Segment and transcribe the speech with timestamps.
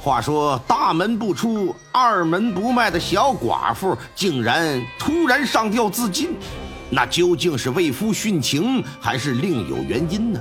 [0.00, 6.30] 话说大门不出、二门不迈的小寡妇，竟然突然上吊自尽，
[6.88, 10.40] 那究竟是为夫殉情，还是另有原因呢？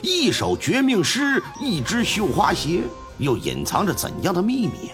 [0.00, 2.82] 一首绝命诗，一只绣花鞋，
[3.18, 4.90] 又隐藏着怎样的秘密？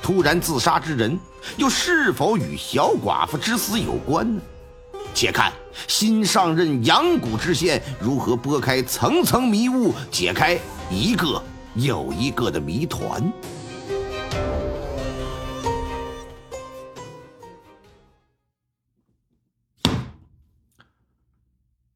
[0.00, 1.18] 突然自杀之人，
[1.56, 4.40] 又是否与小寡妇之死有关呢？
[5.12, 5.52] 且看
[5.88, 10.56] 新上任阳谷知县如何拨开层层迷雾，解开
[10.88, 11.42] 一个。
[11.80, 13.32] 有一个的谜团。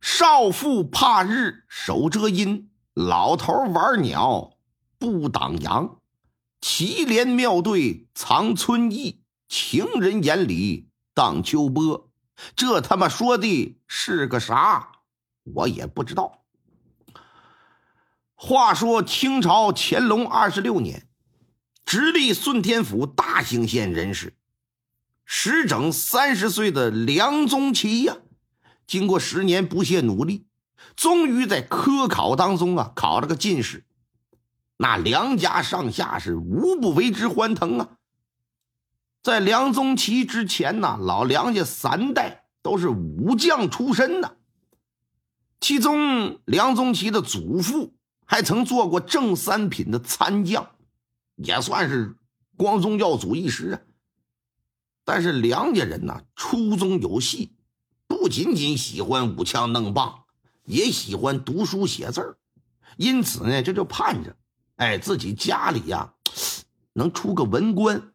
[0.01, 4.53] 少妇怕日手遮阴，老头玩鸟
[4.99, 5.97] 不挡阳。
[6.61, 12.09] 祁连庙对藏春意，情人眼里荡秋波。
[12.55, 14.93] 这他妈说的是个啥？
[15.43, 16.42] 我也不知道。
[18.53, 21.09] 话说清朝乾隆二十六年，
[21.87, 24.37] 直隶顺天府大兴县人士，
[25.25, 28.19] 时整三十岁的梁宗奇呀，
[28.87, 30.45] 经过十年不懈努力，
[30.95, 33.87] 终于在科考当中啊考了个进士。
[34.77, 37.89] 那梁家上下是无不为之欢腾啊。
[39.23, 44.37] 在梁宗奇之前呢，老梁家三代都是武将出身的，
[45.59, 47.95] 其中梁宗奇的祖父。
[48.33, 50.71] 还曾做过正三品的参将，
[51.37, 52.17] 也算是
[52.57, 53.81] 光宗耀祖一时啊。
[55.05, 57.53] 但是梁家人呢，初中有戏，
[58.07, 60.25] 不仅仅喜欢舞枪弄棒，
[60.65, 62.39] 也喜欢读书写字儿，
[62.97, 64.35] 因此呢，这就盼着，
[64.77, 66.15] 哎，自己家里呀，
[66.95, 68.15] 能出个文官。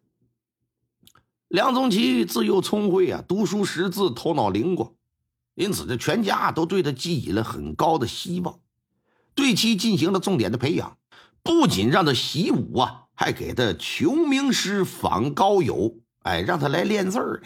[1.47, 4.95] 梁宗奇自幼聪慧啊，读书识字，头脑灵光，
[5.53, 8.59] 因此这全家都对他寄予了很高的希望。
[9.38, 10.98] 对其进行了重点的培养，
[11.44, 17.44] 不仅让他习武啊，还给他求名师访高友，哎，让他来练字儿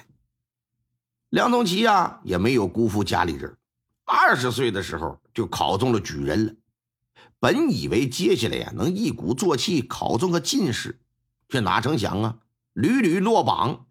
[1.30, 3.58] 梁宗奇啊，也没有辜负家里人，
[4.06, 6.54] 二十岁的时候就考中了举人了。
[7.40, 10.98] 本以为接下来呀能一鼓作气考中个进士，
[11.50, 12.38] 却哪成想啊，
[12.74, 13.86] 屡屡落榜。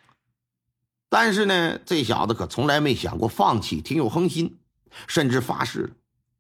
[1.11, 4.59] 但是呢，这小子可从来没想过放弃，挺有恒心，
[5.07, 5.91] 甚至发誓了。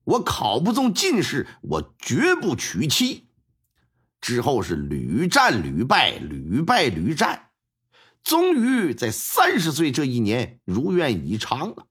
[0.04, 3.28] 我考不中进士，我绝不娶妻。
[4.20, 7.50] 之后是屡战屡败，屡败屡战，
[8.22, 11.86] 终于在三十岁这一年如愿以偿了。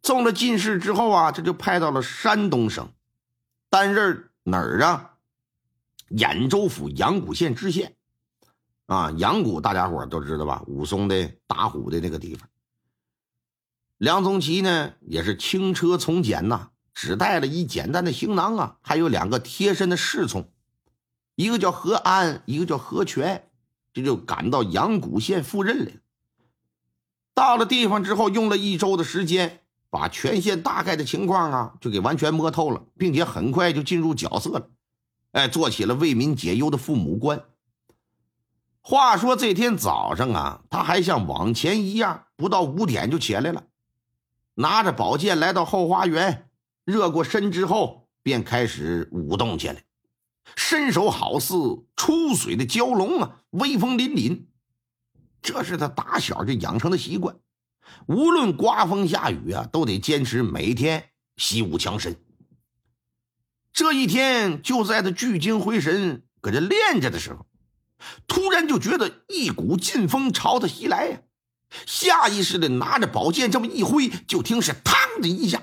[0.00, 2.90] 中了进士之后啊，这就派到了山东省，
[3.68, 5.14] 担任哪儿啊？
[6.10, 7.94] 兖州府阳谷县知县。
[8.86, 10.62] 啊，阳谷大家伙都知道吧？
[10.66, 12.48] 武松的打虎的那个地方。
[13.98, 20.48] 梁宗奇呢，也是轻车从简呐，只带了一简单的行囊啊，还有两个贴身的侍从，
[21.34, 23.50] 一个叫何安，一个叫何全，
[23.92, 26.00] 这就赶到阳谷县赴任来了。
[27.34, 34.70] 到了地方之后，用了一周的时间，把全县大概的情况啊，就给完全摸透了，并且很快就进入角色了，
[35.32, 37.42] 哎，做起了为民解忧的父母官。
[38.80, 43.64] 话说这天早上啊，他还像往前一样，不到五点就起来了。
[44.58, 46.50] 拿着宝剑来到后花园，
[46.84, 49.84] 热过身之后，便开始舞动起来，
[50.56, 51.54] 身手好似
[51.94, 54.46] 出水的蛟龙啊，威风凛凛。
[55.40, 57.36] 这是他打小就养成的习惯，
[58.08, 62.16] 无论刮风下雨啊，都得坚持每天习武强身。
[63.72, 67.46] 这一天，就在他聚精会神搁这练着的时候，
[68.26, 71.20] 突然就觉得一股劲风朝他袭来呀。
[71.86, 75.62] 下意识的拿着宝剑这么一挥，就听是“嘡”的一下，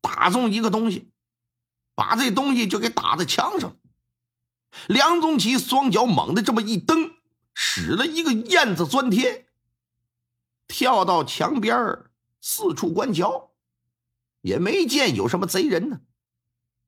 [0.00, 1.10] 打中一个东西，
[1.94, 3.76] 把这东西就给打在墙上。
[4.88, 7.12] 梁宗奇双脚猛地这么一蹬，
[7.54, 9.46] 使了一个燕子钻天，
[10.66, 12.04] 跳到墙边
[12.40, 13.50] 四处观瞧，
[14.40, 16.00] 也没见有什么贼人呢，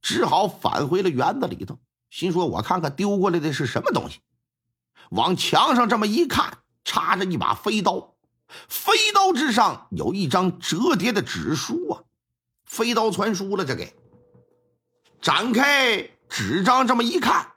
[0.03, 1.79] 只好返回了园子里头，
[2.11, 4.21] 心说：“我看看丢过来的是什么东西。”
[5.11, 6.59] 往墙上这么一看。
[6.85, 8.15] 插着一把飞刀，
[8.69, 12.03] 飞刀之上有一张折叠的纸书啊，
[12.65, 13.95] 飞刀传书了，这给
[15.21, 17.53] 展开纸张这么一看，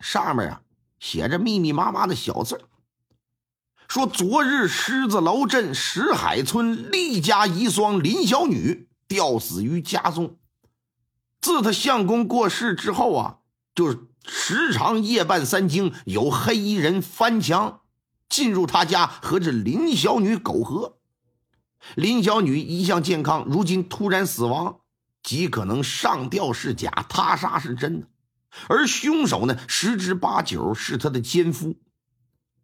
[0.00, 0.62] 上面啊
[0.98, 2.60] 写着密密麻麻的小字
[3.88, 10.36] 说昨日狮子楼镇石海村厉家遗孀林小女吊死于家中。
[11.40, 13.38] 自他相公过世之后啊，
[13.74, 17.79] 就是时常夜半三更有黑衣人翻墙
[18.30, 20.96] 进入他家和这林小女苟合。
[21.96, 24.80] 林小女一向健康，如今突然死亡，
[25.22, 28.06] 极可能上吊是假，他杀是真的。
[28.68, 31.76] 而凶手呢，十之八九是他的奸夫。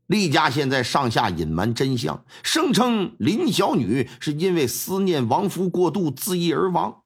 [0.07, 7.03] 厉家现在上下隐瞒真相，声称林小女是因为思念亡夫过度自缢而亡。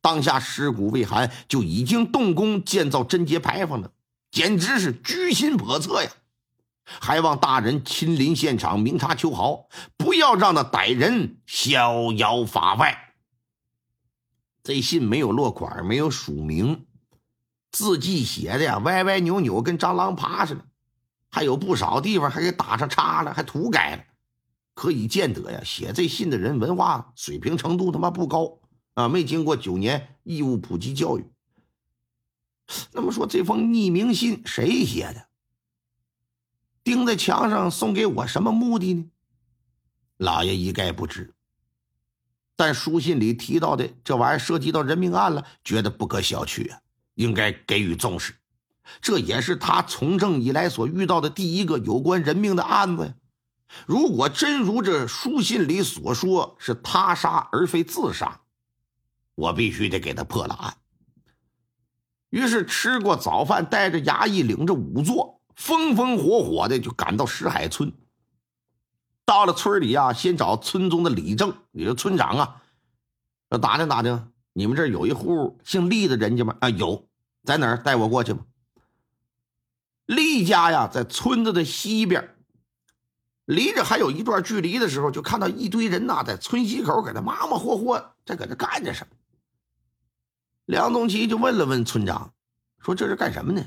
[0.00, 3.90] 当下尸骨未寒，就已经动工建造贞节牌坊了，
[4.30, 6.10] 简直是居心叵测呀！
[6.86, 13.14] 还望大人亲临现场，明察秋毫，不要让那歹人逍遥法外。
[14.62, 16.86] 这信没有落款，没有署名，
[17.70, 20.64] 字迹写的呀歪歪扭扭，跟蟑螂爬似的。
[21.28, 24.04] 还有不少地方还给打上叉了，还涂改了，
[24.74, 28.58] 可以见得呀，写这信的人文化水平程度他妈不高
[28.94, 31.24] 啊，没经过九年义务普及教育。
[32.92, 35.25] 那么说，这封匿名信谁写的？
[36.86, 39.06] 钉在墙上送给我什么目的呢？
[40.18, 41.34] 老爷一概不知。
[42.54, 46.78] 但书信里提到的这玩意儿涉及到人命案了，觉得不可小觑啊，
[47.16, 48.36] 应该给予重视。
[49.00, 53.14] 这也是他从政以来所遇到的第一个有关人命的案子呀！
[53.84, 58.42] 如果真如这书信里所说是他杀而非自杀，
[59.34, 60.76] 我必须得给他破了案。
[62.30, 67.92] 于是吃过早饭，带着衙役，领着仵作，风风火火的就赶到石海村。
[69.24, 72.62] 到了村里啊，先找村中的李正，也就村长啊，
[73.48, 76.56] 要打听打听，你们这儿有一户姓厉的人家吗？
[76.60, 77.08] 啊，有，
[77.42, 77.76] 在哪儿？
[77.76, 78.44] 带我过去吧。
[80.04, 82.36] 厉家呀，在村子的西边，
[83.46, 89.16] 离着还有一段距离的时候，就看到一堆人呐，在村西口搁那忙忙活活，在搁那干着什么。
[90.66, 92.32] 梁东奇就问了问村长，
[92.78, 93.64] 说这是干什么呢？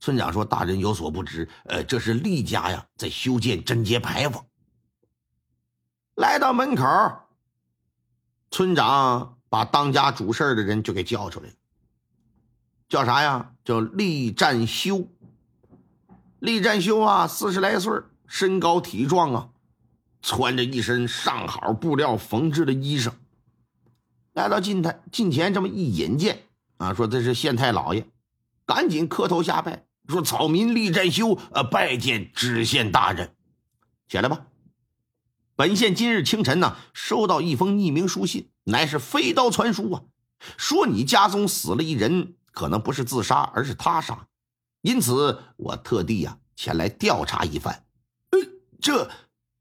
[0.00, 4.44] 村长说：“大人有所不知，呃，这是厉家呀，在修建贞节牌坊。”
[6.16, 6.84] 来到门口，
[8.50, 11.54] 村长把当家主事的人就给叫出来了，
[12.88, 13.52] 叫啥呀？
[13.64, 15.08] 叫厉占修。
[16.38, 17.92] 厉占修啊，四十来岁，
[18.26, 19.48] 身高体壮啊，
[20.20, 23.10] 穿着一身上好布料缝制的衣裳，
[24.34, 26.42] 来到近台近前这么一引荐
[26.76, 28.06] 啊，说这是县太老爷，
[28.66, 33.34] 赶紧磕头下拜，说草民厉占修呃拜见知县大人，
[34.08, 34.46] 起来吧。
[35.56, 40.02] 本县今日清晨呢，收到一封匿名书信，乃是飞刀传书啊，
[40.56, 44.26] 说你家中死了一人，可能不是自杀，而是他杀。
[44.80, 47.84] 因此，我特地呀前来调查一番。
[48.30, 48.40] 呃，
[48.80, 49.10] 这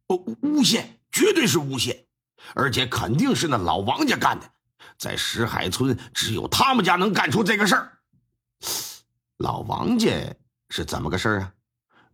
[0.07, 2.05] 诬陷绝对是诬陷，
[2.55, 4.51] 而且肯定是那老王家干的。
[4.97, 7.99] 在石海村，只有他们家能干出这个事儿。
[9.43, 10.37] 老王家
[10.69, 11.53] 是怎么个事儿啊？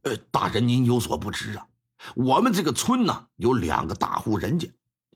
[0.02, 1.68] 呃，大人您有所不知啊，
[2.16, 4.68] 我们这个村呢有两个大户人家，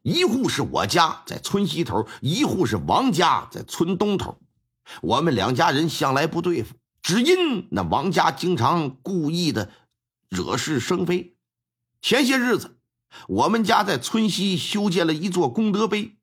[0.04, 4.38] 一户是我家在村西头，一户是王家在村东头。
[5.02, 6.76] 我们两家人向来不对付。
[7.02, 9.72] 只因那王家经常故意的
[10.30, 11.36] 惹是生非。
[12.00, 12.78] 前些日子，
[13.28, 16.16] 我们家在村西修建了一座功德碑，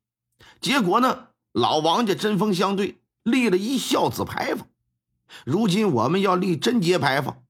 [0.61, 4.69] 结果呢，老王家针锋相对，立了一孝子牌坊。
[5.45, 7.43] 如今我们要立贞节牌坊，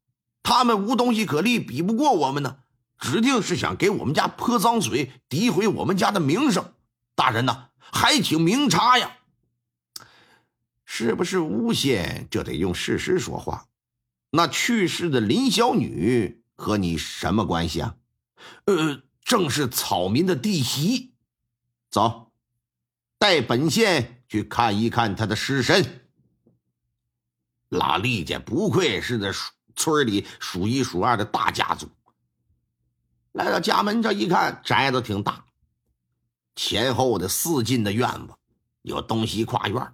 [0.44, 2.58] 他们无东西可立，比不过我们呢，
[2.98, 6.74] 指定是想给我们家泼脏水，诋毁我们家的名声。
[7.16, 9.18] 大人呐，还请明察呀！
[10.86, 13.68] 是不是诬陷，就得用事实说话。
[14.32, 17.96] 那去世的林小女和你什么关系啊？
[18.66, 21.14] 呃，正是草民的弟媳。
[21.90, 22.32] 走，
[23.18, 26.10] 带本县去看一看她的尸身。
[27.72, 29.32] 老厉家不愧是这
[29.78, 31.88] 村里数一数二的大家族。
[33.32, 35.46] 来到家门这一看，宅子挺大，
[36.54, 38.34] 前后的四进的院子，
[38.82, 39.94] 有东西跨院。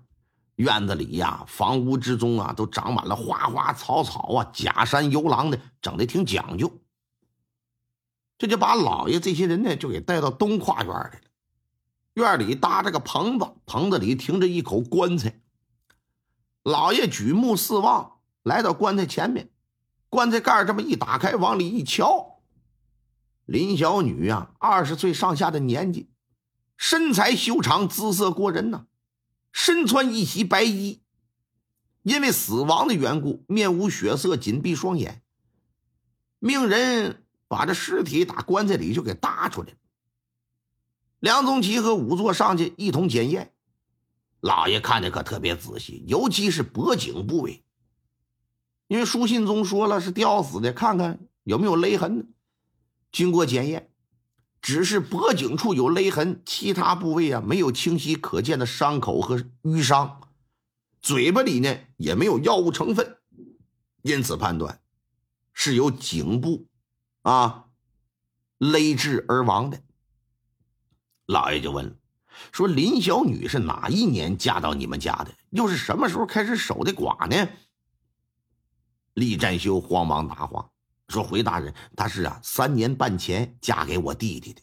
[0.55, 6.81] 院子里呀，房屋之中啊，都长满了花花草草啊，假山游廊的，整的挺讲究。
[8.39, 11.21] 这就把老爷这些人呢，就给带到东跨院来了。
[12.15, 15.39] 院里搭着个棚子，棚子里停着一口棺材。
[16.67, 19.49] 老爷举目四望，来到棺材前面，
[20.09, 22.41] 棺材盖这么一打开，往里一瞧，
[23.45, 26.09] 林小女呀，二十岁上下的年纪，
[26.75, 28.85] 身材修长，姿色过人呐。
[29.53, 31.01] 身穿一袭白衣，
[32.03, 35.23] 因为死亡的缘故，面无血色，紧闭双眼。
[36.39, 39.77] 命人把这尸体打棺材里就给搭出来了。
[41.21, 43.53] 梁宗奇和仵作上去一同检验，
[44.47, 47.65] 老爷看的可特别仔细，尤其是脖颈部位，
[48.87, 52.33] 因为书信中说了是吊死的，看看有没有勒痕。
[53.11, 53.91] 经过检验，
[54.61, 60.21] 只是脖颈处有勒痕，其他部位啊没有清晰可见的伤口和淤伤，
[61.01, 63.17] 嘴巴里呢也没有药物成分，
[64.01, 64.79] 因此判断
[65.51, 66.67] 是由颈部
[67.23, 67.65] 啊
[68.57, 69.81] 勒致而亡的。
[71.25, 71.95] 老爷就问了，
[72.51, 75.33] 说林小女是哪一年嫁到你们家的？
[75.49, 77.49] 又是什么时候开始守的寡呢？
[79.13, 80.69] 厉占修慌忙答话，
[81.07, 84.61] 说：“回大人，她是啊，三年半前嫁给我弟弟的。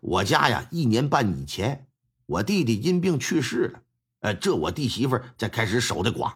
[0.00, 1.86] 我家呀，一年半以前，
[2.26, 3.82] 我弟弟因病去世了。
[4.20, 6.34] 呃，这我弟媳妇才开始守的寡。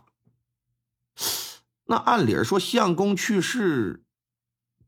[1.84, 4.04] 那按理说，相公去世，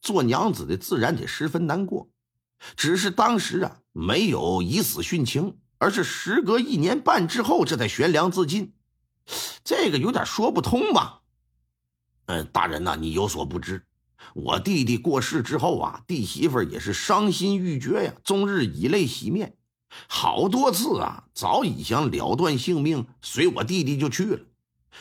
[0.01, 2.11] 做娘子的自然得十分难过。”
[2.75, 8.73] 只是当时啊，没有以死殉情，而是时隔一年半之后，这才悬梁自尽，
[9.65, 11.21] 这个有点说不通吧？
[12.27, 13.85] 嗯，大人呐，你有所不知，
[14.35, 19.57] 我弟弟过世之后啊，弟媳妇也是伤心欲绝呀，终日以泪洗面，
[20.09, 24.41] 好多次啊，早已想了断性命，随我弟弟就去了。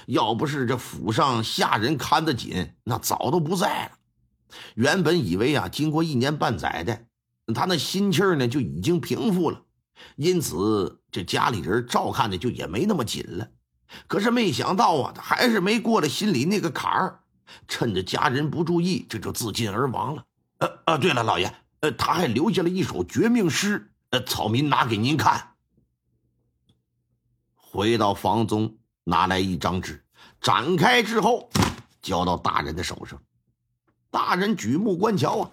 [0.06, 3.92] 要不是这府上下人看得紧，那早都不在了。
[4.76, 7.06] 原本以为啊，经过一年半载的。
[7.56, 9.64] 他那心气儿呢就已经平复了，
[10.16, 13.48] 因此这家里人照看的就也没那么紧了。
[14.08, 17.20] 可是没想到啊，他还是没过了心里那个坎儿，
[17.68, 20.26] 趁着家人不注意，这就自尽而亡了。
[20.58, 25.54] 呃呃，对了，老爷，呃，他还留下了一首绝命诗，呃，草民拿给您看。
[27.56, 30.04] 回到房中，拿来一张纸，
[30.42, 31.50] 展开之后，
[32.02, 33.22] 交到大人的手上。
[34.10, 35.52] 大人举目观瞧啊，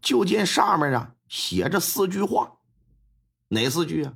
[0.00, 1.12] 就见上面啊。
[1.28, 2.55] 写着四句话，
[3.48, 4.14] 哪四句啊？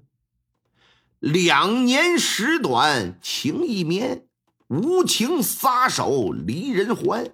[1.18, 4.26] 两年时短情意绵，
[4.68, 7.32] 无情撒手离人还。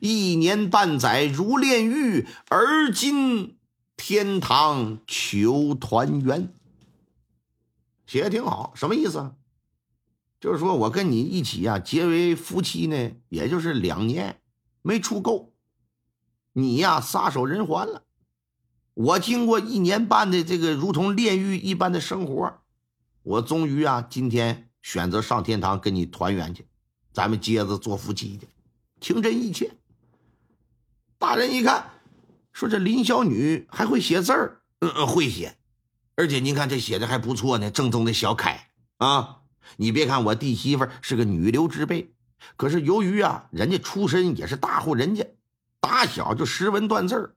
[0.00, 3.58] 一年半载如炼狱，而今
[3.96, 6.52] 天堂求团圆。
[8.06, 9.34] 写的挺好，什么意思？
[10.40, 14.40] 就是说我跟你一起啊，结为夫妻呢，也就是两年
[14.82, 15.52] 没处够，
[16.54, 18.04] 你呀撒手人寰了。
[18.94, 22.58] 我经过一年半的这个如同炼狱一般的生活，
[23.22, 26.66] 我终于啊今天选择上天堂跟你团圆去，
[27.12, 28.48] 咱们接着做夫妻去，
[29.00, 29.72] 情真意切。
[31.18, 31.90] 大人一看，
[32.52, 35.56] 说这林小女还会写字儿，嗯嗯，会写，
[36.16, 39.36] 而且您看这写的还不错呢，正宗的小楷啊。
[39.76, 42.12] 你别看我弟媳妇是个女流之辈，
[42.56, 45.24] 可是由于啊人家出身也是大户人家，
[45.80, 47.36] 打小就识文断字儿。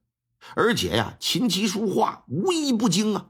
[0.55, 3.27] 而且呀，琴棋书画无一不精啊！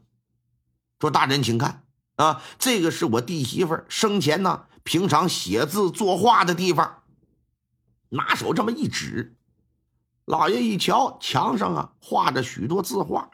[1.00, 7.04] 说大人，请看啊，这个是我弟媳妇生前呢平常写字作画的地方。
[8.10, 9.36] 拿手这么一指，
[10.26, 13.32] 老爷一瞧，墙上啊画着许多字画，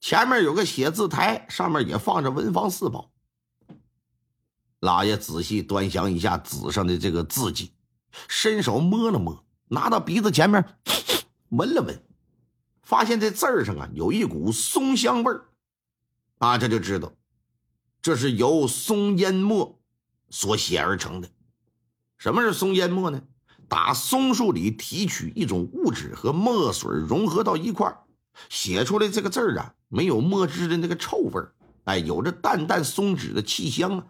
[0.00, 3.12] 前面有个写字台，上面也放着文房四宝。
[4.80, 7.72] 老爷仔细端详一下纸上的这个字迹，
[8.28, 10.64] 伸手摸了摸，拿到鼻子前面
[11.50, 12.07] 闻了闻。
[12.88, 15.44] 发现这字上啊有一股松香味儿，
[16.38, 17.12] 啊，这就知道
[18.00, 19.78] 这是由松烟墨
[20.30, 21.28] 所写而成的。
[22.16, 23.22] 什么是松烟墨呢？
[23.68, 27.94] 打松树里提取一种物质和墨水融合到一块，
[28.48, 31.52] 写出来这个字儿啊，没有墨汁的那个臭味儿，
[31.84, 34.06] 哎，有着淡淡松脂的气香啊。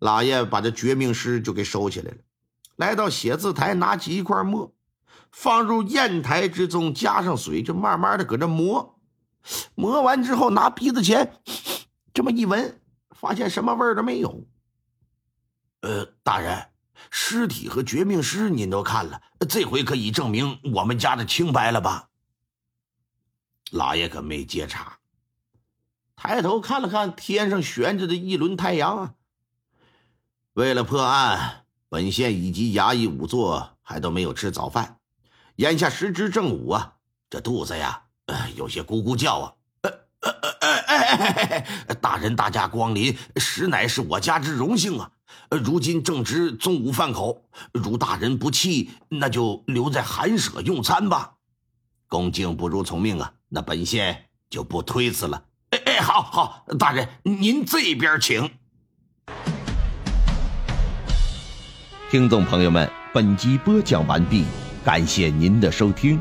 [0.00, 2.18] 老爷把这绝命诗就给收起来了，
[2.76, 4.74] 来到写字台，拿起一块墨。
[5.30, 8.98] 放入砚台之中，加上水，就慢慢的搁这磨。
[9.74, 11.40] 磨完之后，拿鼻子前
[12.12, 14.46] 这么一闻，发现什么味儿都没有。
[15.80, 16.68] 呃，大人，
[17.10, 22.08] 尸体和绝命诗您都看了，这回可以证明我们家的清白了吧？
[23.70, 24.98] 老爷可没接茬，
[26.16, 29.14] 抬头看了看天上悬着的一轮太阳啊。
[30.52, 34.99] 为了破案，本县以及衙役仵作还都没有吃早饭。
[35.60, 36.94] 眼下时值正午啊，
[37.28, 38.04] 这肚子呀，
[38.56, 39.52] 有些咕咕叫啊。
[39.82, 39.90] 呃
[40.20, 45.10] 呃呃哎哎哎大人大驾光临，实乃是我家之荣幸啊。
[45.50, 51.34] 如今正值中午饭口，如大人不弃，那就留在寒舍用餐吧。
[52.08, 55.44] 恭敬不如从命啊，那本县就不推辞了。
[55.72, 58.50] 哎哎，好好，大人您这边请。
[62.10, 64.46] 听众朋友们，本集播讲完毕。
[64.84, 66.20] 感谢您的收听。